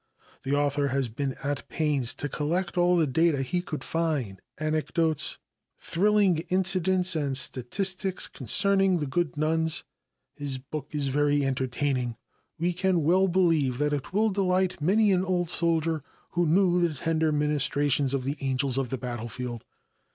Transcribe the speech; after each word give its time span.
The 0.41 0.55
author 0.55 0.87
has 0.87 1.09
been 1.09 1.35
at 1.43 1.69
pains 1.69 2.15
to 2.15 2.27
collect 2.27 2.75
all 2.75 2.97
the 2.97 3.05
data 3.05 3.43
he 3.43 3.61
could 3.61 3.83
find 3.83 4.41
anecdotes, 4.59 5.37
thrilling 5.77 6.39
incidents 6.49 7.15
and 7.15 7.37
statistics 7.37 8.27
concerning 8.27 8.97
the 8.97 9.05
good 9.05 9.37
nuns. 9.37 9.83
His 10.33 10.57
book 10.57 10.87
is 10.89 11.09
very 11.09 11.45
entertaining. 11.45 12.17
We 12.57 12.73
can 12.73 13.03
well 13.03 13.27
believe 13.27 13.77
that 13.77 13.93
it 13.93 14.11
will 14.11 14.31
delight 14.31 14.81
many 14.81 15.11
an 15.11 15.23
old 15.23 15.51
soldier 15.51 16.03
who 16.31 16.47
knew 16.47 16.81
the 16.87 16.95
tender 16.95 17.31
ministrations 17.31 18.15
of 18.15 18.23
the 18.23 18.37
angels 18.39 18.79
of 18.79 18.89
the 18.89 18.97
battlefield. 18.97 19.63